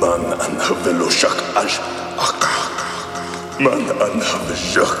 Man 0.00 0.24
anhaveloshak 0.44 1.38
ash 1.54 1.78
akak. 2.18 2.74
Man 3.60 3.84
anhaveloshak 4.06 4.98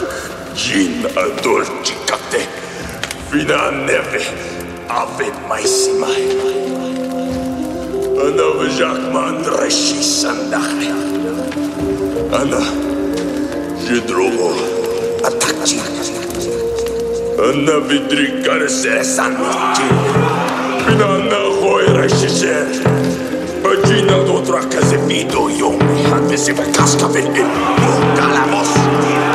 jin 0.54 1.04
ador 1.22 1.62
chikate. 1.86 2.42
Fina 3.28 3.60
neve 3.86 4.22
ave 4.88 5.26
maisimai. 5.50 6.24
Anhaveloshak 8.24 9.00
man 9.12 9.42
reshi 9.58 9.98
sandachne. 9.98 10.90
Ana 12.40 12.62
jedrogo 13.86 14.50
atakchi. 15.28 15.78
Anna 17.46 17.76
vidrikar 17.88 18.62
se 18.70 18.94
sannichi. 19.14 19.88
Fina 20.84 21.10
na 21.30 21.40
hoira 21.58 22.06
shisher. 22.08 22.68
Agina 23.64 24.18
do 24.24 24.42
zepido 24.84 25.48
yomi. 25.48 26.04
Anvesiva 26.12 26.64
casca 26.64 27.08
vel 27.08 27.26
in. 27.34 27.48
Galamos. 28.14 29.33